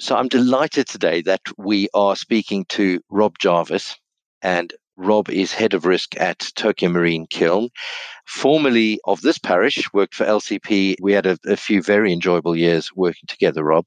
[0.00, 3.98] So I'm delighted today that we are speaking to Rob Jarvis.
[4.40, 7.68] And Rob is head of risk at Tokio Marine Kiln.
[8.26, 10.96] Formerly of this parish, worked for LCP.
[11.02, 13.84] We had a, a, few very enjoyable years working together, Rob.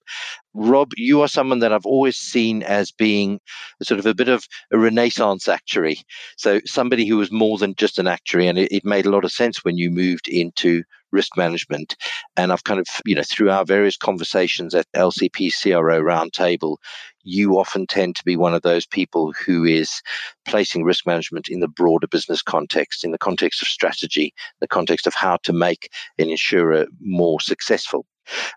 [0.53, 3.39] Rob, you are someone that I've always seen as being
[3.81, 5.97] sort of a bit of a renaissance actuary.
[6.37, 8.47] So somebody who was more than just an actuary.
[8.47, 10.83] And it, it made a lot of sense when you moved into
[11.13, 11.95] risk management.
[12.35, 16.77] And I've kind of, you know, through our various conversations at LCP CRO Roundtable,
[17.23, 20.01] you often tend to be one of those people who is
[20.45, 25.07] placing risk management in the broader business context, in the context of strategy, the context
[25.07, 28.05] of how to make an insurer more successful.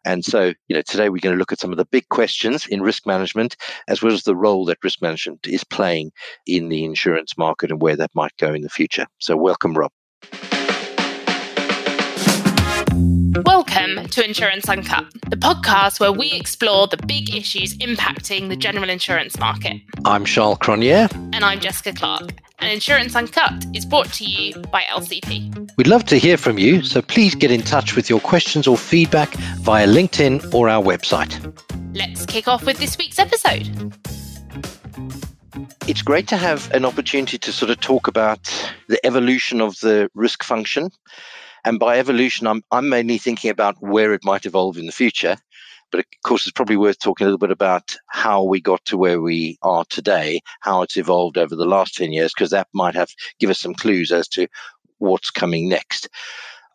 [0.04, 2.66] And so, you know, today we're going to look at some of the big questions
[2.66, 3.56] in risk management,
[3.88, 6.12] as well as the role that risk management is playing
[6.46, 9.06] in the insurance market and where that might go in the future.
[9.18, 9.90] So, welcome, Rob.
[13.44, 18.88] Welcome to Insurance Uncut, the podcast where we explore the big issues impacting the general
[18.88, 19.82] insurance market.
[20.06, 21.12] I'm Charl Cronje.
[21.34, 22.30] And I'm Jessica Clark.
[22.60, 25.70] And Insurance Uncut is brought to you by LCP.
[25.76, 28.78] We'd love to hear from you, so please get in touch with your questions or
[28.78, 31.36] feedback via LinkedIn or our website.
[31.94, 33.92] Let's kick off with this week's episode.
[35.86, 38.40] It's great to have an opportunity to sort of talk about
[38.88, 40.90] the evolution of the risk function
[41.66, 45.36] and by evolution, I'm, I'm mainly thinking about where it might evolve in the future.
[45.90, 48.96] But of course, it's probably worth talking a little bit about how we got to
[48.96, 52.94] where we are today, how it's evolved over the last 10 years, because that might
[52.94, 54.46] have give us some clues as to
[54.98, 56.08] what's coming next.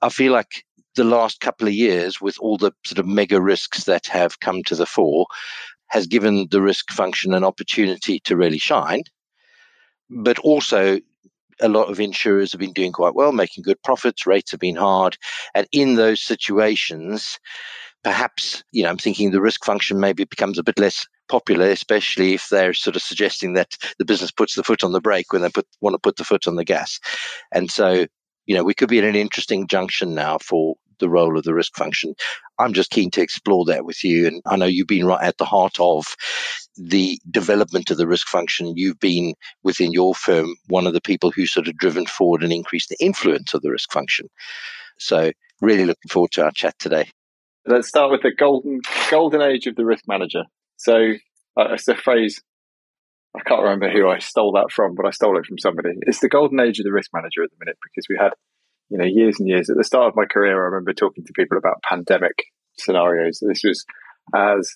[0.01, 3.85] I feel like the last couple of years, with all the sort of mega risks
[3.85, 5.25] that have come to the fore,
[5.87, 9.03] has given the risk function an opportunity to really shine.
[10.09, 10.99] But also,
[11.59, 14.25] a lot of insurers have been doing quite well, making good profits.
[14.25, 15.17] Rates have been hard.
[15.53, 17.39] And in those situations,
[18.03, 22.33] perhaps, you know, I'm thinking the risk function maybe becomes a bit less popular, especially
[22.33, 25.41] if they're sort of suggesting that the business puts the foot on the brake when
[25.41, 26.99] they put, want to put the foot on the gas.
[27.51, 28.05] And so,
[28.45, 31.53] you know, we could be at an interesting junction now for the role of the
[31.53, 32.13] risk function.
[32.61, 34.27] I'm just keen to explore that with you.
[34.27, 36.05] And I know you've been right at the heart of
[36.77, 38.77] the development of the risk function.
[38.77, 39.33] You've been
[39.63, 43.03] within your firm one of the people who sort of driven forward and increased the
[43.03, 44.27] influence of the risk function.
[44.97, 47.09] So, really looking forward to our chat today.
[47.65, 50.43] Let's start with the golden golden age of the risk manager.
[50.77, 51.13] So,
[51.57, 52.41] uh, it's a phrase
[53.35, 55.91] I can't remember who I stole that from, but I stole it from somebody.
[56.01, 58.31] It's the golden age of the risk manager at the minute because we had
[58.91, 59.69] you know, years and years.
[59.69, 62.43] At the start of my career, I remember talking to people about pandemic
[62.77, 63.39] scenarios.
[63.41, 63.85] This was
[64.35, 64.75] as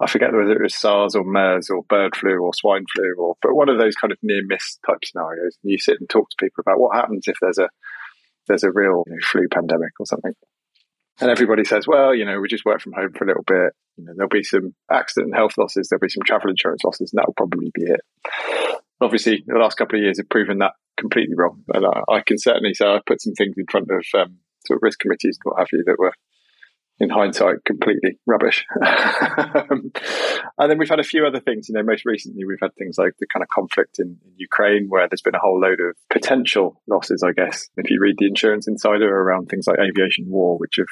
[0.00, 3.34] I forget whether it was SARS or MERS or bird flu or swine flu or
[3.42, 5.58] but one of those kind of near miss type scenarios.
[5.62, 7.68] And you sit and talk to people about what happens if there's a
[8.46, 10.32] there's a real you know, flu pandemic or something.
[11.20, 13.72] And everybody says, well, you know, we just work from home for a little bit.
[13.96, 15.88] You know, there'll be some accident and health losses.
[15.88, 18.80] There'll be some travel insurance losses, and that'll probably be it.
[19.00, 21.62] Obviously, the last couple of years have proven that completely wrong.
[21.72, 24.78] And I, I can certainly say I put some things in front of um, sort
[24.78, 26.12] of risk committees and what have you that were,
[27.00, 28.66] in hindsight, completely rubbish.
[28.80, 29.92] and
[30.58, 31.68] then we've had a few other things.
[31.68, 34.86] You know, most recently we've had things like the kind of conflict in, in Ukraine,
[34.88, 37.22] where there's been a whole load of potential losses.
[37.22, 40.88] I guess if you read the Insurance Insider around things like aviation war, which have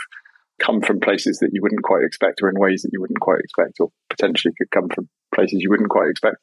[0.59, 3.41] come from places that you wouldn't quite expect, or in ways that you wouldn't quite
[3.41, 6.37] expect, or potentially could come from places you wouldn't quite expect.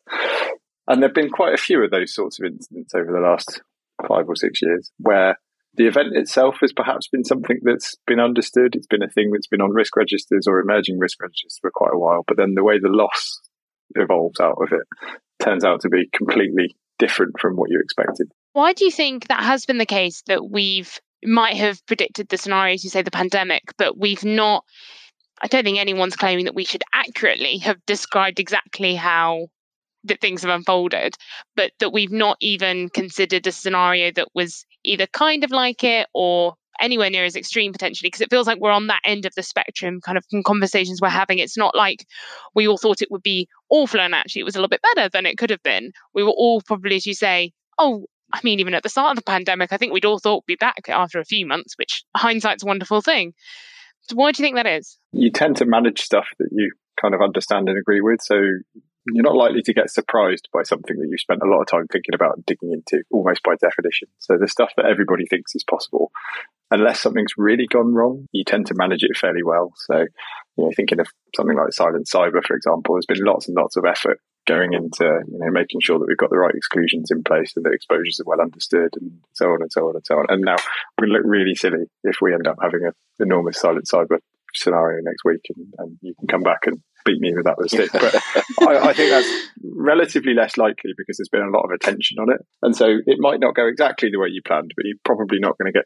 [0.88, 3.62] And there have been quite a few of those sorts of incidents over the last
[4.08, 5.38] five or six years where
[5.76, 8.76] the event itself has perhaps been something that's been understood.
[8.76, 11.94] It's been a thing that's been on risk registers or emerging risk registers for quite
[11.94, 12.24] a while.
[12.28, 13.42] But then the way the loss
[13.96, 18.32] evolves out of it turns out to be completely different from what you expected.
[18.54, 22.38] Why do you think that has been the case that we've might have predicted the
[22.38, 24.66] scenarios you say the pandemic, but we've not
[25.42, 29.48] I don't think anyone's claiming that we should accurately have described exactly how
[30.06, 31.16] that things have unfolded,
[31.56, 36.08] but that we've not even considered a scenario that was either kind of like it
[36.14, 39.34] or anywhere near as extreme potentially because it feels like we're on that end of
[39.36, 41.40] the spectrum kind of conversations we're having.
[41.40, 42.06] It's not like
[42.56, 45.10] we all thought it would be awful and actually it was a little bit better
[45.10, 45.92] than it could have been.
[46.14, 49.16] We were all probably as you say oh i mean even at the start of
[49.16, 52.04] the pandemic i think we'd all thought we'd be back after a few months which
[52.16, 53.34] hindsight's a wonderful thing.
[54.02, 54.98] So why do you think that is?
[55.14, 58.36] You tend to manage stuff that you kind of understand and agree with so
[59.08, 61.88] you're not likely to get surprised by something that you've spent a lot of time
[61.92, 64.08] thinking about and digging into, almost by definition.
[64.20, 66.12] So the stuff that everybody thinks is possible,
[66.72, 69.74] unless something's really gone wrong, you tend to manage it fairly well.
[69.76, 70.06] So,
[70.58, 73.76] you know, thinking of something like silent cyber, for example, there's been lots and lots
[73.76, 77.24] of effort going into, you know, making sure that we've got the right exclusions in
[77.24, 80.16] place and the exposures are well understood and so on and so on and so
[80.16, 80.26] on.
[80.30, 80.56] And now
[81.00, 84.20] we look really silly if we end up having an enormous silent cyber
[84.54, 87.68] scenario next week and, and you can come back and beat me with that with
[87.68, 87.92] a stick.
[87.92, 88.16] But
[88.68, 89.30] I, I, think that's
[89.64, 92.42] relatively less likely because there's been a lot of attention on it.
[92.62, 95.58] And so it might not go exactly the way you planned, but you're probably not
[95.58, 95.86] going to get,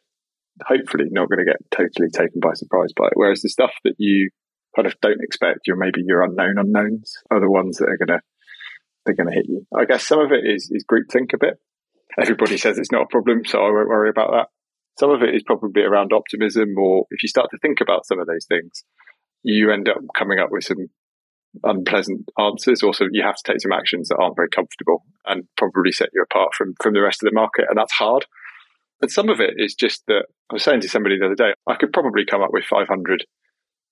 [0.66, 3.14] hopefully, not going to get totally taken by surprise by it.
[3.16, 4.30] Whereas the stuff that you
[4.75, 8.19] kind of don't expect, you're maybe your unknown unknowns are the ones that are going
[8.19, 8.22] to,
[9.06, 9.66] they're going to hit you.
[9.75, 11.56] I guess some of it is, is groupthink a bit.
[12.19, 14.48] Everybody says it's not a problem, so I won't worry about that.
[15.00, 18.19] Some of it is probably around optimism, or if you start to think about some
[18.19, 18.84] of those things,
[19.44, 20.88] you end up coming up with some
[21.63, 22.83] unpleasant answers.
[22.83, 26.23] Also, you have to take some actions that aren't very comfortable and probably set you
[26.23, 27.65] apart from, from the rest of the market.
[27.69, 28.25] And that's hard.
[29.01, 31.53] And some of it is just that I was saying to somebody the other day,
[31.67, 33.25] I could probably come up with 500,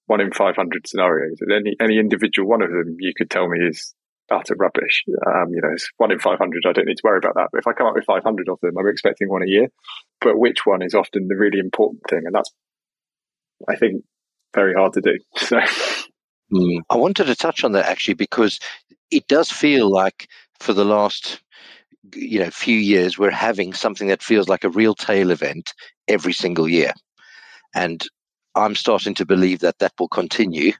[0.08, 1.38] one in 500 scenarios.
[1.42, 3.94] And any, any individual one of them you could tell me is
[4.32, 5.04] utter rubbish.
[5.28, 6.64] Um, you know, it's one in 500.
[6.68, 7.50] I don't need to worry about that.
[7.52, 9.68] But if I come up with 500 of them, I'm expecting one a year.
[10.22, 12.24] But which one is often the really important thing?
[12.26, 12.52] And that's,
[13.70, 14.04] I think,
[14.54, 15.18] very hard to do.
[15.38, 15.60] So.
[16.52, 16.82] Mm.
[16.90, 18.60] I wanted to touch on that actually because
[19.12, 20.28] it does feel like
[20.60, 21.42] for the last
[22.14, 25.74] you know few years we're having something that feels like a real tail event
[26.08, 26.94] every single year.
[27.74, 28.06] And
[28.56, 30.74] i'm starting to believe that that will continue.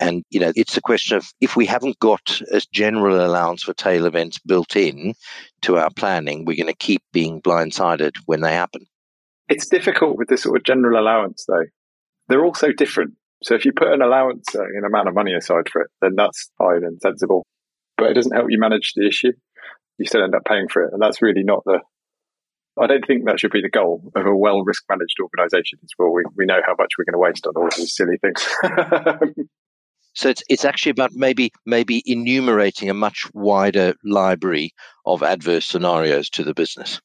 [0.00, 3.74] And you know it's a question of if we haven't got a general allowance for
[3.74, 5.14] tail events built in
[5.62, 8.86] to our planning we're going to keep being blindsided when they happen.
[9.48, 11.66] It's difficult with this sort of general allowance though.
[12.28, 15.32] They're all so different so if you put an allowance, uh, an amount of money
[15.34, 17.46] aside for it, then that's fine and sensible.
[17.96, 19.32] But it doesn't help you manage the issue.
[19.98, 20.92] You still end up paying for it.
[20.92, 21.80] And that's really not the,
[22.80, 25.78] I don't think that should be the goal of a well risk managed organization.
[25.98, 28.46] Well, we, we know how much we're going to waste on all these silly things.
[30.14, 34.72] so it's, it's actually about maybe, maybe enumerating a much wider library
[35.06, 37.00] of adverse scenarios to the business.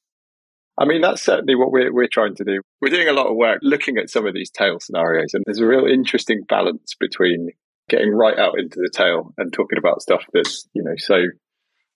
[0.77, 2.61] I mean, that's certainly what we're, we're trying to do.
[2.81, 5.59] We're doing a lot of work looking at some of these tail scenarios, and there's
[5.59, 7.49] a real interesting balance between
[7.89, 11.17] getting right out into the tail and talking about stuff that's, you know, so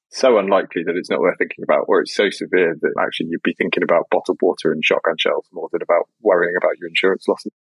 [0.10, 3.44] so unlikely that it's not worth thinking about, or it's so severe that actually you'd
[3.44, 7.28] be thinking about bottled water and shotgun shells more than about worrying about your insurance
[7.28, 7.52] losses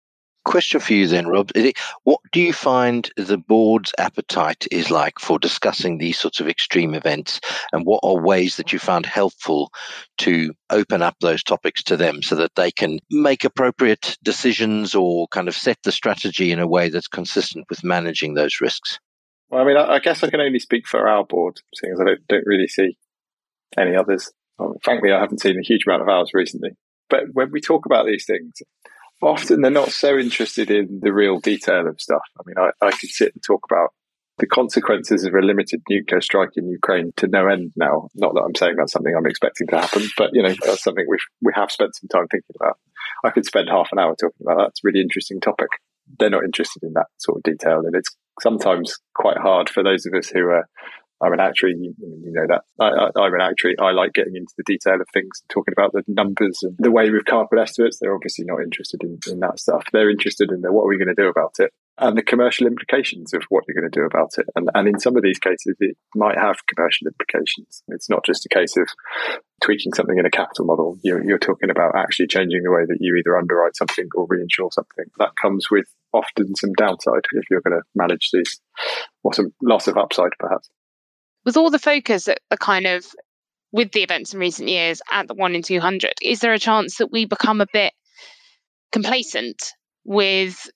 [0.47, 1.51] question for you then, Rob.
[1.53, 6.47] It, What do you find the board's appetite is like for discussing these sorts of
[6.47, 7.39] extreme events?
[7.73, 9.71] And what are ways that you found helpful
[10.19, 15.27] to open up those topics to them so that they can make appropriate decisions or
[15.27, 18.97] kind of set the strategy in a way that's consistent with managing those risks?
[19.49, 22.05] Well, I mean, I guess I can only speak for our board, seeing as I
[22.05, 22.97] don't, don't really see
[23.77, 24.31] any others.
[24.81, 26.71] frankly, I haven't seen a huge amount of ours recently.
[27.09, 28.61] But when we talk about these things,
[29.21, 32.21] often they're not so interested in the real detail of stuff.
[32.39, 33.93] I mean, I, I could sit and talk about
[34.37, 38.09] the consequences of a limited nuclear strike in Ukraine to no end now.
[38.13, 41.05] Not that I'm saying that's something I'm expecting to happen, but you know, that's something
[41.09, 42.77] we we have spent some time thinking about.
[43.23, 44.67] I could spend half an hour talking about that.
[44.69, 45.69] It's a really interesting topic.
[46.19, 50.05] They're not interested in that sort of detail, and it's sometimes quite hard for those
[50.05, 50.69] of us who are
[51.21, 52.63] I'm an actuary, you, you know that.
[52.79, 53.77] I, am an actuary.
[53.79, 57.09] I like getting into the detail of things, talking about the numbers and the way
[57.09, 57.23] with
[57.57, 57.99] estimates.
[57.99, 59.85] They're obviously not interested in, in that stuff.
[59.91, 62.67] They're interested in the, what are we going to do about it and the commercial
[62.67, 64.45] implications of what you're going to do about it.
[64.55, 67.83] And, and in some of these cases, it might have commercial implications.
[67.87, 68.87] It's not just a case of
[69.63, 70.99] tweaking something in a capital model.
[71.03, 74.71] You're, you're talking about actually changing the way that you either underwrite something or reinsure
[74.71, 75.05] something.
[75.17, 78.61] That comes with often some downside if you're going to manage these,
[79.23, 80.69] or some loss of upside perhaps
[81.47, 83.05] with all the focus at the kind of
[83.71, 86.97] with the events in recent years at the one in 200, is there a chance
[86.97, 87.93] that we become a bit
[88.91, 89.71] complacent
[90.03, 90.69] with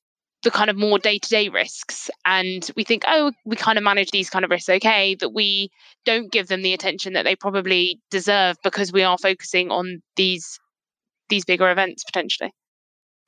[0.43, 3.83] the kind of more day to day risks and we think, oh, we kind of
[3.83, 5.69] manage these kind of risks okay, that we
[6.05, 10.57] don't give them the attention that they probably deserve because we are focusing on these
[11.27, 12.53] these bigger events potentially?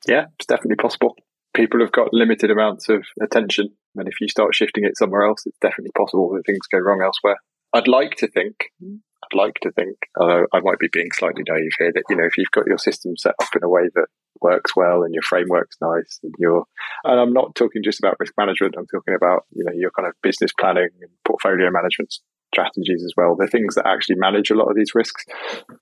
[0.08, 1.18] Yeah, it's definitely possible.
[1.54, 5.44] People have got limited amounts of attention and if you start shifting it somewhere else,
[5.46, 7.38] it's definitely possible that things go wrong elsewhere.
[7.74, 8.98] I'd like to think, mm-hmm.
[9.24, 12.26] I'd like to think, although I might be being slightly naive here, that, you know,
[12.26, 14.08] if you've got your system set up in a way that
[14.42, 16.66] works well and your framework's nice and you're,
[17.04, 20.08] and I'm not talking just about risk management, I'm talking about, you know, your kind
[20.08, 22.14] of business planning and portfolio management
[22.54, 23.36] strategies as well.
[23.36, 25.24] They're things that actually manage a lot of these risks.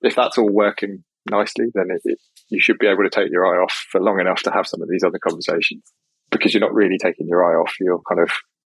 [0.02, 3.46] If that's all working nicely, then it, it, you should be able to take your
[3.46, 5.92] eye off for long enough to have some of these other conversations
[6.32, 7.74] because you're not really taking your eye off.
[7.78, 8.30] You're kind of,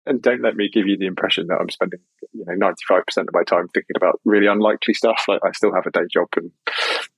[0.06, 2.00] and don't let me give you the impression that I'm spending,
[2.32, 5.24] you know, 95% of my time thinking about really unlikely stuff.
[5.28, 6.50] Like I still have a day job and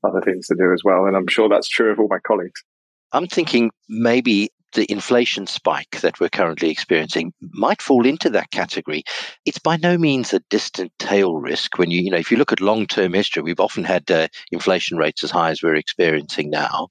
[0.02, 1.06] other things to do as well.
[1.06, 2.64] And I'm sure that's true of all my colleagues.
[3.12, 9.02] I'm thinking maybe the inflation spike that we're currently experiencing might fall into that category.
[9.44, 11.76] It's by no means a distant tail risk.
[11.76, 14.97] When you, you know, if you look at long-term history, we've often had uh, inflation
[14.97, 16.88] rates as high as we're experiencing now.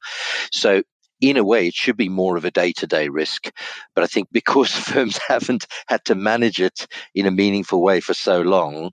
[0.52, 0.84] So
[1.22, 3.52] in a way, it should be more of a day to day risk.
[3.96, 8.14] But I think because firms haven't had to manage it in a meaningful way for
[8.14, 8.92] so long,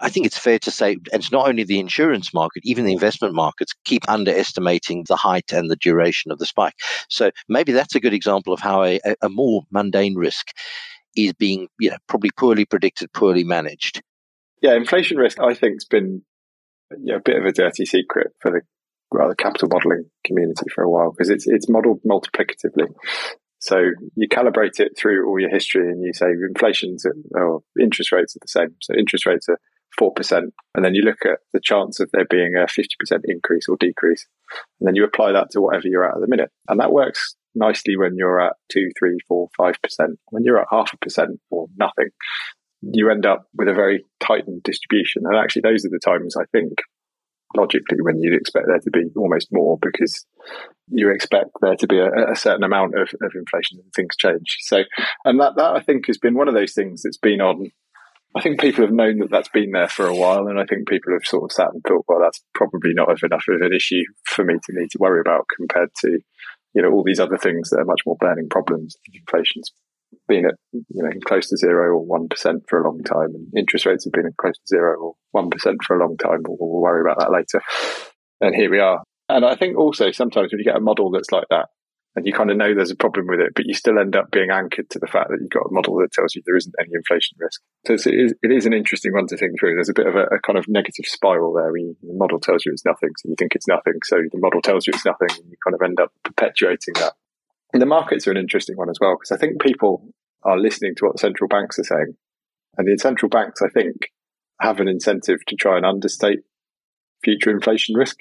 [0.00, 2.92] I think it's fair to say, and it's not only the insurance market, even the
[2.92, 6.74] investment markets keep underestimating the height and the duration of the spike.
[7.08, 10.48] So maybe that's a good example of how a, a more mundane risk
[11.16, 14.02] is being, you know, probably poorly predicted, poorly managed.
[14.60, 16.22] Yeah, inflation risk, I think, has been
[17.00, 18.60] yeah, a bit of a dirty secret for the
[19.12, 22.86] rather capital modelling community for a while because it's it's modelled multiplicatively.
[23.60, 23.76] So
[24.16, 28.40] you calibrate it through all your history and you say inflation's or interest rates are
[28.42, 28.74] the same.
[28.80, 29.58] So interest rates are
[30.00, 30.42] 4%.
[30.74, 34.26] And then you look at the chance of there being a 50% increase or decrease.
[34.80, 36.50] And then you apply that to whatever you're at at the minute.
[36.68, 40.18] And that works nicely when you're at two, three, four, five percent.
[40.30, 42.08] When you're at half a percent or nothing,
[42.80, 45.22] you end up with a very tightened distribution.
[45.24, 46.72] And actually, those are the times I think
[47.56, 50.26] logically when you'd expect there to be almost more because
[50.88, 54.58] you expect there to be a, a certain amount of, of inflation and things change.
[54.60, 54.82] So,
[55.24, 57.70] and that, that I think has been one of those things that's been on
[58.34, 60.88] I think people have known that that's been there for a while, and I think
[60.88, 64.02] people have sort of sat and thought, well, that's probably not enough of an issue
[64.24, 66.18] for me to need to worry about compared to,
[66.74, 68.96] you know, all these other things that are much more burning problems.
[69.12, 69.72] Inflation's
[70.28, 73.48] been at, you know, close to zero or one percent for a long time, and
[73.56, 76.40] interest rates have been at close to zero or one percent for a long time.
[76.46, 77.62] We'll, we'll worry about that later.
[78.40, 79.02] And here we are.
[79.28, 81.68] And I think also sometimes when you get a model that's like that,
[82.14, 84.30] and you kind of know there's a problem with it, but you still end up
[84.30, 86.74] being anchored to the fact that you've got a model that tells you there isn't
[86.78, 87.62] any inflation risk.
[87.86, 89.76] So it is, it is an interesting one to think through.
[89.76, 91.74] There's a bit of a, a kind of negative spiral there.
[91.74, 93.94] You, the model tells you it's nothing, so you think it's nothing.
[94.04, 97.14] So the model tells you it's nothing, and you kind of end up perpetuating that.
[97.72, 100.06] And the markets are an interesting one as well, because I think people
[100.42, 102.14] are listening to what central banks are saying.
[102.76, 103.96] And the central banks, I think,
[104.60, 106.40] have an incentive to try and understate
[107.24, 108.16] future inflation risk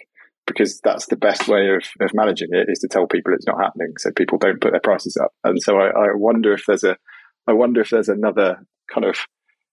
[0.47, 3.61] because that's the best way of, of managing it is to tell people it's not
[3.61, 5.31] happening so people don't put their prices up.
[5.43, 6.97] And so I, I wonder if there's a,
[7.47, 8.57] I wonder if there's another
[8.93, 9.17] kind of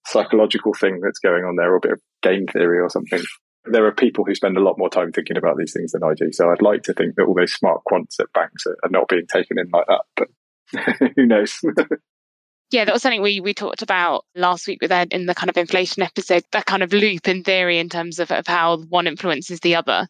[0.07, 3.23] psychological thing that's going on there or a bit of game theory or something.
[3.71, 6.15] There are people who spend a lot more time thinking about these things than I
[6.15, 6.33] do.
[6.33, 9.09] So I'd like to think that all those smart quants at banks are, are not
[9.09, 11.61] being taken in like that, but who knows?
[12.71, 15.51] yeah, that was something we we talked about last week with Ed in the kind
[15.51, 19.07] of inflation episode, that kind of loop in theory in terms of, of how one
[19.07, 20.09] influences the other.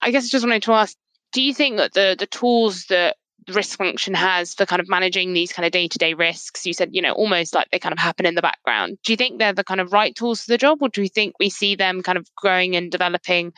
[0.00, 0.96] I guess I just wanted to ask,
[1.32, 3.16] do you think that the the tools that
[3.54, 6.72] risk function has for kind of managing these kind of day to day risks, you
[6.72, 8.98] said, you know, almost like they kind of happen in the background.
[9.04, 11.08] Do you think they're the kind of right tools for the job, or do you
[11.08, 13.52] think we see them kind of growing and developing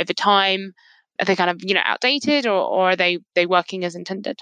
[0.00, 0.72] over time?
[1.20, 4.38] Are they kind of, you know, outdated or, or are they they working as intended?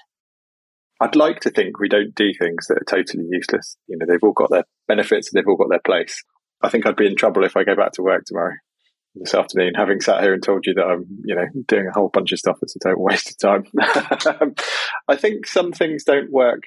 [1.00, 3.76] I'd like to think we don't do things that are totally useless.
[3.86, 6.22] You know, they've all got their benefits and they've all got their place.
[6.62, 8.54] I think I'd be in trouble if I go back to work tomorrow
[9.18, 12.08] this afternoon, having sat here and told you that I'm, you know, doing a whole
[12.08, 13.64] bunch of stuff that's a total waste of time.
[15.08, 16.62] I think some things don't work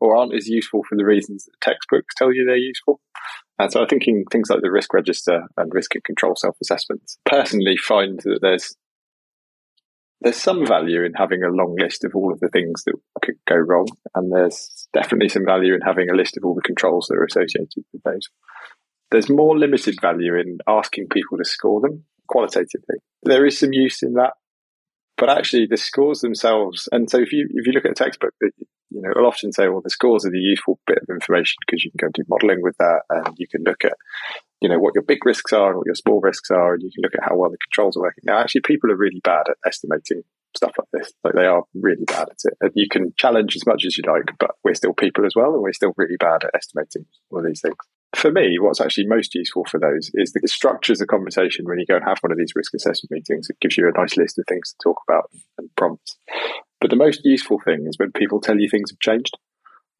[0.00, 3.00] or aren't as useful for the reasons that textbooks tell you they're useful.
[3.58, 7.18] And so I'm thinking things like the risk register and risk and control self-assessments.
[7.26, 8.74] Personally, find that there's
[10.22, 13.36] there's some value in having a long list of all of the things that could
[13.48, 17.06] go wrong, and there's definitely some value in having a list of all the controls
[17.08, 18.28] that are associated with those.
[19.10, 22.96] There's more limited value in asking people to score them qualitatively.
[23.22, 24.34] There is some use in that,
[25.18, 26.88] but actually the scores themselves.
[26.92, 29.68] And so if you if you look at a textbook, you know, it'll often say,
[29.68, 32.62] well, the scores are the useful bit of information because you can go do modelling
[32.62, 33.94] with that, and you can look at
[34.60, 36.90] you know what your big risks are, and what your small risks are, and you
[36.94, 38.24] can look at how well the controls are working.
[38.24, 40.22] Now, actually, people are really bad at estimating
[40.56, 41.12] stuff like this.
[41.24, 42.54] Like they are really bad at it.
[42.60, 45.52] And you can challenge as much as you like, but we're still people as well,
[45.52, 47.76] and we're still really bad at estimating all these things
[48.14, 51.86] for me, what's actually most useful for those is it structures a conversation when you
[51.86, 53.48] go and have one of these risk assessment meetings.
[53.48, 56.16] It gives you a nice list of things to talk about and prompts.
[56.80, 59.36] But the most useful thing is when people tell you things have changed.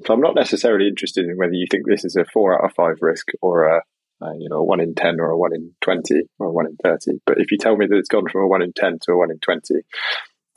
[0.06, 2.74] So I'm not necessarily interested in whether you think this is a four out of
[2.74, 3.82] five risk or a,
[4.22, 6.66] a you know a one in ten or a one in twenty or a one
[6.66, 7.20] in thirty.
[7.26, 9.18] But if you tell me that it's gone from a one in ten to a
[9.18, 9.82] one in twenty,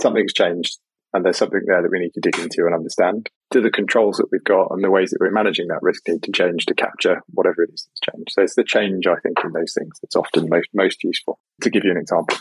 [0.02, 0.80] something's changed
[1.14, 3.30] and there's something there that we need to dig into and understand.
[3.54, 6.24] Do the controls that we've got and the ways that we're managing that risk need
[6.24, 8.32] to change to capture whatever it is that's changed?
[8.32, 11.40] So it's the change, I think, in those things that's often most, most useful.
[11.62, 12.36] To give you an example.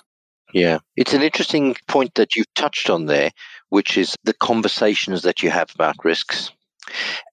[0.54, 3.31] Yeah, it's an interesting point that you've touched on there,
[3.69, 6.50] which is the conversations that you have about risks.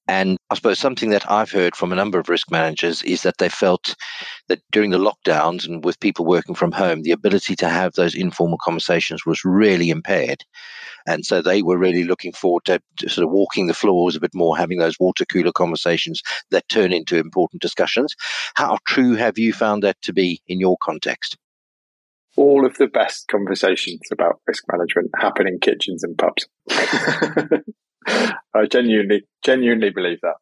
[0.09, 3.37] And I suppose something that I've heard from a number of risk managers is that
[3.37, 3.95] they felt
[4.47, 8.15] that during the lockdowns and with people working from home, the ability to have those
[8.15, 10.43] informal conversations was really impaired.
[11.05, 14.19] And so they were really looking forward to, to, sort of walking the floors a
[14.19, 18.15] bit more, having those water cooler conversations that turn into important discussions.
[18.55, 21.37] How true have you found that to be in your context?
[22.35, 26.47] all of the best conversations about risk management happen in kitchens and pubs.
[28.07, 30.35] I genuinely, genuinely believe that,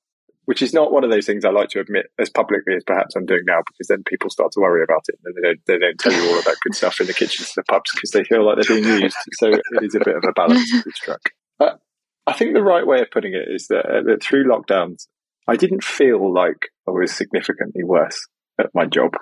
[0.45, 3.15] which is not one of those things I like to admit as publicly as perhaps
[3.15, 5.77] I'm doing now, because then people start to worry about it and they don't, they
[5.77, 8.11] don't tell you all of that good stuff in the kitchens and the pubs because
[8.11, 9.17] they feel like they're being used.
[9.33, 11.21] So it is a bit of a balance to be struck.
[12.27, 15.07] I think the right way of putting it is that, uh, that through lockdowns,
[15.47, 18.27] I didn't feel like I was significantly worse
[18.59, 19.13] at my job.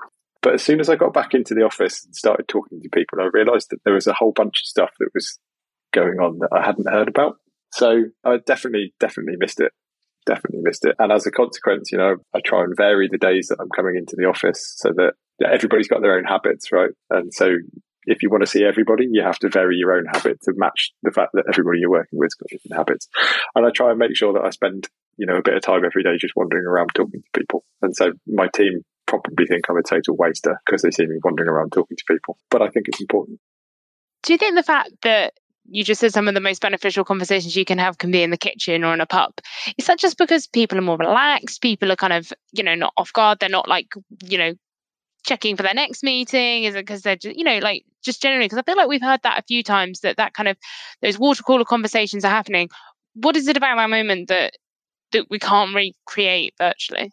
[0.42, 3.20] But as soon as I got back into the office and started talking to people,
[3.22, 5.38] I realized that there was a whole bunch of stuff that was
[5.94, 7.38] going on that I hadn't heard about.
[7.75, 9.74] So I definitely, definitely missed it.
[10.25, 10.96] Definitely missed it.
[10.98, 13.96] And as a consequence, you know, I try and vary the days that I'm coming
[13.98, 15.13] into the office so that
[15.46, 16.91] everybody's got their own habits, right?
[17.10, 17.58] And so
[18.05, 20.94] if you want to see everybody, you have to vary your own habit to match
[21.03, 23.10] the fact that everybody you're working with has got different habits.
[23.55, 25.84] And I try and make sure that I spend, you know, a bit of time
[25.86, 27.65] every day just wandering around talking to people.
[27.82, 31.50] And so my team probably think I'm a total waster because they see me wandering
[31.50, 32.38] around talking to people.
[32.50, 33.39] But I think it's important.
[34.24, 35.34] Do you think the fact that
[35.69, 38.29] you just said some of the most beneficial conversations you can have can be in
[38.29, 39.34] the kitchen or in a pub.
[39.77, 41.62] Is that just because people are more relaxed?
[41.62, 43.39] People are kind of, you know, not off guard.
[43.39, 43.88] They're not like,
[44.24, 44.53] you know,
[45.25, 46.65] checking for their next meeting.
[46.65, 48.45] Is it because they're just, you know, like just generally?
[48.45, 50.57] Because I feel like we've heard that a few times that that kind of
[51.01, 52.69] those water cooler conversations are happening.
[53.15, 54.53] What is it about that moment that
[55.12, 57.12] that we can't recreate virtually?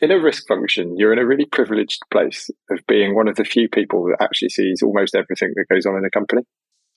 [0.00, 3.44] in a risk function, you're in a really privileged place of being one of the
[3.44, 6.42] few people that actually sees almost everything that goes on in a company.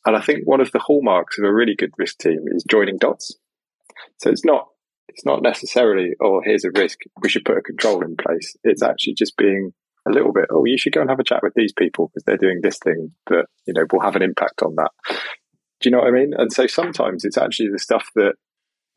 [0.06, 2.98] And I think one of the hallmarks of a really good risk team is joining
[2.98, 3.36] dots.
[4.18, 4.68] So it's not
[5.08, 8.56] it's not necessarily, oh, here's a risk, we should put a control in place.
[8.64, 9.74] It's actually just being
[10.08, 12.24] a little bit, oh, you should go and have a chat with these people because
[12.24, 14.92] they're doing this thing that, you know, will have an impact on that.
[15.10, 16.32] Do you know what I mean?
[16.38, 18.34] And so sometimes it's actually the stuff that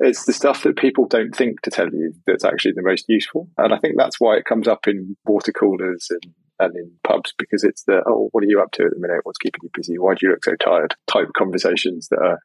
[0.00, 3.48] it's the stuff that people don't think to tell you that's actually the most useful.
[3.58, 7.32] And I think that's why it comes up in water coolers and, and in pubs
[7.38, 9.20] because it's the, oh, what are you up to at the minute?
[9.24, 9.98] What's keeping you busy?
[9.98, 10.94] Why do you look so tired?
[11.06, 12.38] Type conversations that are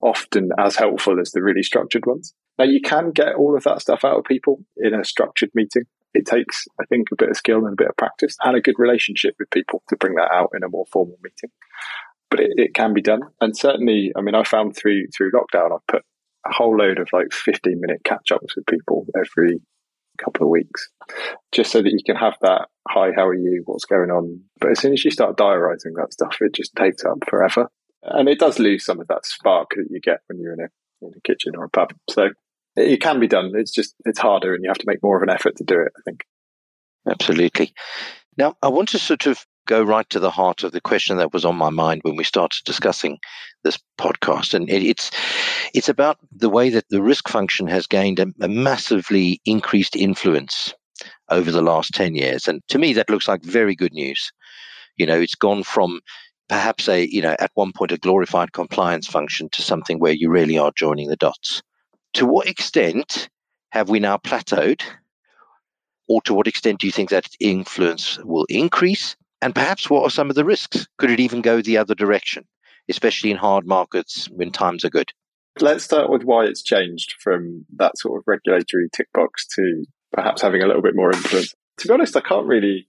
[0.00, 2.34] often as helpful as the really structured ones.
[2.58, 5.84] Now, you can get all of that stuff out of people in a structured meeting.
[6.14, 8.62] It takes, I think, a bit of skill and a bit of practice and a
[8.62, 11.50] good relationship with people to bring that out in a more formal meeting.
[12.30, 13.20] But it, it can be done.
[13.40, 16.02] And certainly, I mean, I found through through lockdown, I've put
[16.46, 19.60] a whole load of like 15 minute catch ups with people every
[20.16, 20.88] couple of weeks,
[21.52, 23.62] just so that you can have that, hi, how are you?
[23.66, 24.40] What's going on?
[24.60, 27.68] But as soon as you start diarizing that stuff, it just takes up forever.
[28.02, 30.68] And it does lose some of that spark that you get when you're in a,
[31.06, 31.92] in a kitchen or a pub.
[32.10, 32.30] So
[32.76, 33.52] it can be done.
[33.54, 35.80] It's just, it's harder and you have to make more of an effort to do
[35.80, 36.24] it, I think.
[37.08, 37.72] Absolutely.
[38.36, 41.32] Now, I want to sort of go right to the heart of the question that
[41.32, 43.18] was on my mind when we started discussing
[43.64, 45.10] this podcast, and it, it's
[45.74, 50.74] it's about the way that the risk function has gained a, a massively increased influence
[51.30, 54.32] over the last ten years, and to me that looks like very good news.
[54.96, 56.00] You know, it's gone from
[56.48, 60.30] perhaps a you know at one point a glorified compliance function to something where you
[60.30, 61.62] really are joining the dots.
[62.14, 63.28] To what extent
[63.70, 64.82] have we now plateaued?
[66.08, 69.16] Or to what extent do you think that influence will increase?
[69.42, 70.86] And perhaps what are some of the risks?
[70.98, 72.44] Could it even go the other direction,
[72.88, 75.10] especially in hard markets when times are good?
[75.60, 80.42] Let's start with why it's changed from that sort of regulatory tick box to perhaps
[80.42, 81.54] having a little bit more influence.
[81.78, 82.88] To be honest, I can't really,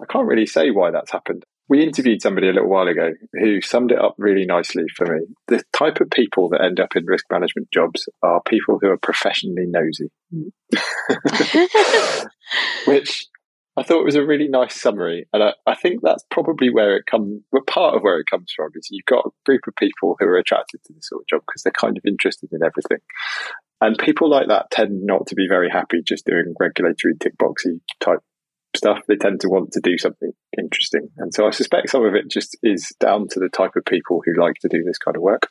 [0.00, 1.44] I can't really say why that's happened.
[1.68, 5.26] We interviewed somebody a little while ago who summed it up really nicely for me.
[5.48, 8.96] The type of people that end up in risk management jobs are people who are
[8.96, 10.08] professionally nosy.
[12.86, 13.28] Which
[13.78, 16.96] I thought it was a really nice summary, and I, I think that's probably where
[16.96, 17.42] it comes.
[17.52, 20.26] Well, part of where it comes from is you've got a group of people who
[20.26, 22.98] are attracted to this sort of job because they're kind of interested in everything,
[23.80, 27.80] and people like that tend not to be very happy just doing regulatory tick boxy
[28.00, 28.18] type
[28.74, 28.98] stuff.
[29.06, 32.28] They tend to want to do something interesting, and so I suspect some of it
[32.28, 35.22] just is down to the type of people who like to do this kind of
[35.22, 35.48] work.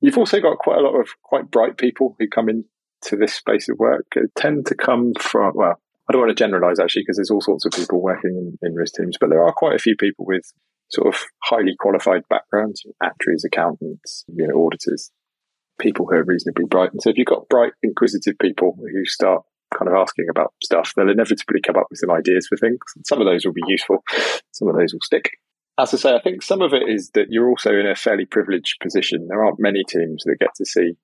[0.00, 3.68] You've also got quite a lot of quite bright people who come into this space
[3.68, 4.06] of work.
[4.14, 7.42] They tend to come from well I don't want to generalize actually because there's all
[7.42, 8.30] sorts of people working
[8.62, 10.42] in, in risk teams, but there are quite a few people with
[10.90, 15.10] sort of highly qualified backgrounds, actuaries, accountants, you know, auditors,
[15.78, 16.92] people who are reasonably bright.
[16.92, 19.42] And so if you've got bright, inquisitive people who start
[19.76, 22.78] kind of asking about stuff, they'll inevitably come up with some ideas for things.
[23.04, 24.02] Some of those will be useful.
[24.52, 25.30] Some of those will stick.
[25.78, 28.24] As I say, I think some of it is that you're also in a fairly
[28.24, 29.26] privileged position.
[29.28, 30.94] There aren't many teams that get to see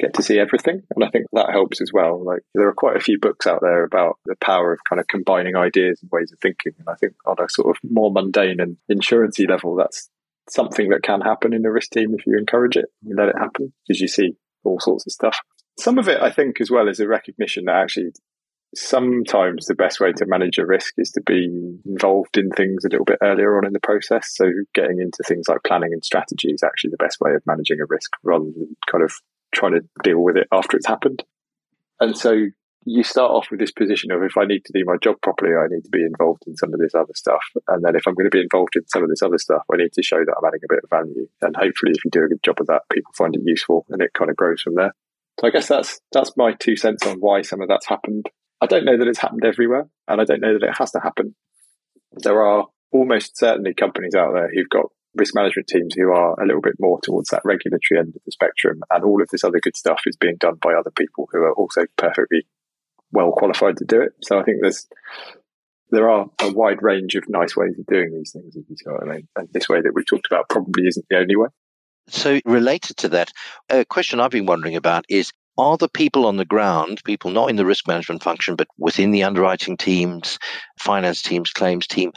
[0.00, 0.82] get to see everything.
[0.94, 2.24] And I think that helps as well.
[2.24, 5.06] Like there are quite a few books out there about the power of kind of
[5.08, 6.72] combining ideas and ways of thinking.
[6.78, 10.08] And I think on a sort of more mundane and insurancey level, that's
[10.48, 13.38] something that can happen in a risk team if you encourage it, you let it
[13.38, 14.32] happen, because you see
[14.64, 15.38] all sorts of stuff.
[15.78, 18.12] Some of it, I think, as well, is a recognition that actually
[18.74, 21.48] sometimes the best way to manage a risk is to be
[21.84, 24.32] involved in things a little bit earlier on in the process.
[24.34, 27.80] So getting into things like planning and strategy is actually the best way of managing
[27.80, 29.12] a risk rather than kind of
[29.52, 31.24] trying to deal with it after it's happened.
[31.98, 32.46] And so
[32.84, 35.52] you start off with this position of if I need to do my job properly,
[35.54, 37.44] I need to be involved in some of this other stuff.
[37.68, 39.76] And then if I'm going to be involved in some of this other stuff, I
[39.76, 41.28] need to show that I'm adding a bit of value.
[41.42, 44.00] And hopefully if you do a good job of that, people find it useful and
[44.00, 44.94] it kind of grows from there.
[45.40, 48.26] So I guess that's that's my two cents on why some of that's happened.
[48.60, 51.00] I don't know that it's happened everywhere, and I don't know that it has to
[51.00, 51.34] happen.
[52.12, 56.46] There are almost certainly companies out there who've got risk management teams who are a
[56.46, 59.60] little bit more towards that regulatory end of the spectrum, and all of this other
[59.60, 62.46] good stuff is being done by other people who are also perfectly
[63.12, 64.12] well qualified to do it.
[64.22, 64.86] So I think there's
[65.90, 68.84] there are a wide range of nice ways of doing these things, if you see
[68.88, 69.28] what I mean.
[69.36, 71.48] And this way that we've talked about probably isn't the only way.
[72.08, 73.32] So, related to that,
[73.68, 77.50] a question I've been wondering about is are the people on the ground, people not
[77.50, 80.38] in the risk management function, but within the underwriting teams,
[80.78, 82.12] finance teams, claims team,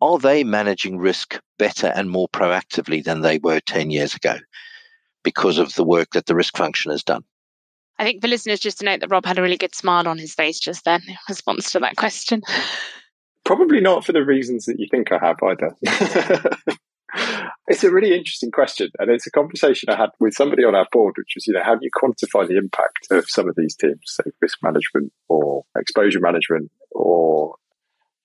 [0.00, 4.36] are they managing risk better and more proactively than they were 10 years ago
[5.22, 7.24] because of the work that the risk function has done?
[7.98, 10.18] I think for listeners, just to note that Rob had a really good smile on
[10.18, 12.42] his face just then in response to that question.
[13.44, 15.76] Probably not for the reasons that you think I have either.
[17.68, 20.86] it's a really interesting question, and it's a conversation I had with somebody on our
[20.90, 23.76] board, which was, you know, how do you quantify the impact of some of these
[23.76, 27.54] teams, say risk management or exposure management or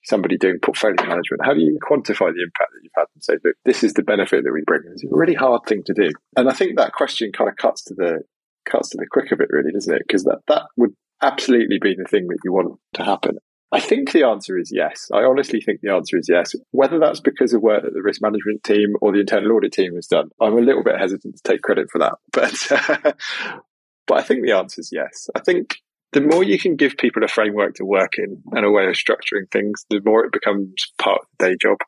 [0.04, 1.44] somebody doing portfolio management?
[1.44, 4.02] How do you quantify the impact that you've had and say, look, this is the
[4.02, 4.82] benefit that we bring?
[4.92, 7.84] It's a really hard thing to do, and I think that question kind of cuts
[7.84, 8.20] to the
[8.64, 10.02] cuts to the quick of it, really, doesn't it?
[10.06, 13.38] Because that that would absolutely be the thing that you want to happen.
[13.72, 15.08] I think the answer is yes.
[15.12, 16.54] I honestly think the answer is yes.
[16.72, 19.94] Whether that's because of work that the risk management team or the internal audit team
[19.94, 22.14] has done, I'm a little bit hesitant to take credit for that.
[22.32, 23.12] But, uh,
[24.06, 25.28] but I think the answer is yes.
[25.36, 25.76] I think
[26.12, 28.94] the more you can give people a framework to work in and a way of
[28.94, 31.78] structuring things, the more it becomes part of the day job.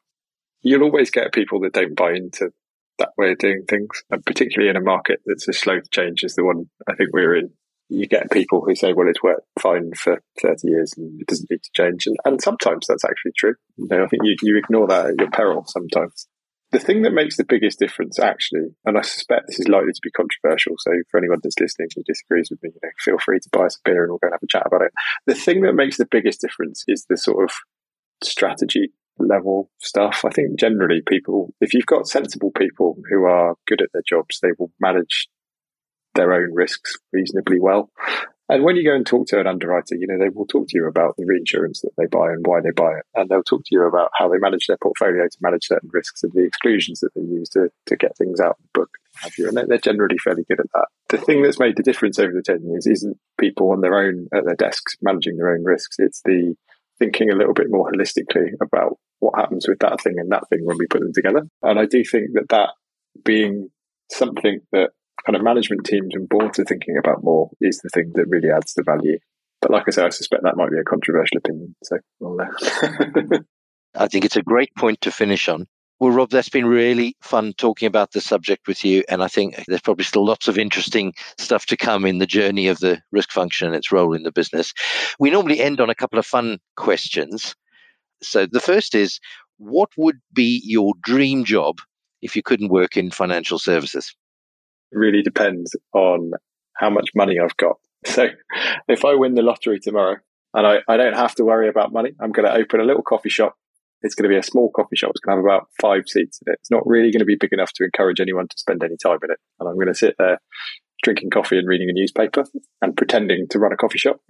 [0.63, 2.51] You'll always get people that don't buy into
[2.99, 6.23] that way of doing things, and particularly in a market that's as slow to change
[6.23, 7.51] as the one I think we're in
[7.93, 11.51] you get people who say, well, it's worked fine for 30 years and it doesn't
[11.51, 12.07] need to change.
[12.07, 13.55] And, and sometimes that's actually true.
[13.77, 16.27] You know, I think you, you ignore that at your peril sometimes.
[16.73, 20.01] The thing that makes the biggest difference, actually, and I suspect this is likely to
[20.03, 20.75] be controversial.
[20.79, 23.67] So for anyone that's listening who disagrees with me, you know, feel free to buy
[23.67, 24.93] us a beer and we'll go and have a chat about it.
[25.27, 27.55] The thing that makes the biggest difference is the sort of
[28.25, 30.25] strategy level stuff.
[30.25, 34.41] I think generally people, if you've got sensible people who are good at their jobs,
[34.41, 35.29] they will manage
[36.15, 37.91] their own risks reasonably well.
[38.49, 40.77] And when you go and talk to an underwriter, you know, they will talk to
[40.77, 43.05] you about the reinsurance that they buy and why they buy it.
[43.15, 46.23] And they'll talk to you about how they manage their portfolio to manage certain risks
[46.23, 48.91] and the exclusions that they use to, to get things out of the book.
[49.23, 49.49] Have you?
[49.49, 50.89] And they're generally fairly good at that.
[51.09, 54.29] The thing that's made the difference over the 10 years isn't people on their own
[54.35, 55.97] at their desks managing their own risks.
[55.99, 56.55] It's the
[56.99, 60.61] thinking a little bit more holistically about what happens with that thing and that thing
[60.65, 61.43] when we put them together.
[61.63, 62.71] And I do think that that
[63.25, 63.71] being
[64.11, 64.91] something that
[65.25, 68.51] kind of management teams and boards are thinking about more is the thing that really
[68.51, 69.19] adds the value.
[69.61, 71.77] But like I say, I suspect that might be a controversial opinion.
[71.85, 73.39] So uh,
[73.95, 75.67] I think it's a great point to finish on.
[76.01, 79.05] Well, Rob, that's been really fun talking about the subject with you.
[79.09, 82.67] And I think there's probably still lots of interesting stuff to come in the journey
[82.67, 84.73] of the risk function and its role in the business.
[85.21, 87.55] We normally end on a couple of fun questions.
[88.21, 89.21] So the first is
[89.59, 91.77] what would be your dream job
[92.21, 94.13] if you couldn't work in financial services?
[94.93, 96.33] Really depends on
[96.77, 97.77] how much money I've got.
[98.05, 98.27] So
[98.89, 100.17] if I win the lottery tomorrow
[100.55, 103.03] and I, I don't have to worry about money, I'm going to open a little
[103.03, 103.55] coffee shop.
[104.03, 105.11] It's going to be a small coffee shop.
[105.11, 106.59] It's going to have about five seats in it.
[106.61, 109.19] It's not really going to be big enough to encourage anyone to spend any time
[109.23, 109.39] in it.
[109.61, 110.41] And I'm going to sit there
[111.03, 112.45] drinking coffee and reading a newspaper
[112.81, 114.21] and pretending to run a coffee shop.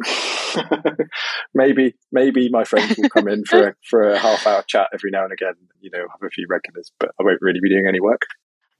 [1.54, 5.10] maybe, maybe my friends will come in for a, for a half hour chat every
[5.10, 5.54] now and again.
[5.80, 8.22] You know, have a few regulars, but I won't really be doing any work.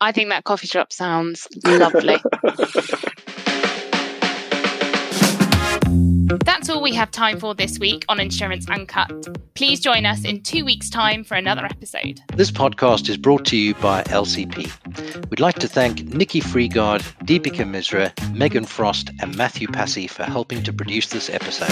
[0.03, 2.17] I think that coffee shop sounds lovely.
[6.45, 9.29] That's all we have time for this week on Insurance Uncut.
[9.55, 12.21] Please join us in two weeks' time for another episode.
[12.35, 15.31] This podcast is brought to you by LCP.
[15.31, 20.65] We'd like to thank Nikki Freegard, Deepika Misra, Megan Frost, and Matthew Passy for helping
[20.65, 21.71] to produce this episode.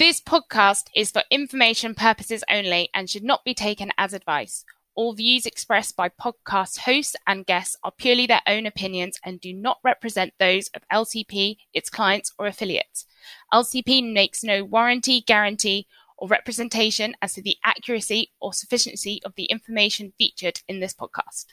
[0.00, 4.64] This podcast is for information purposes only and should not be taken as advice.
[4.94, 9.52] All views expressed by podcast hosts and guests are purely their own opinions and do
[9.52, 13.04] not represent those of LCP, its clients, or affiliates.
[13.52, 15.86] LCP makes no warranty, guarantee,
[16.16, 21.48] or representation as to the accuracy or sufficiency of the information featured in this podcast.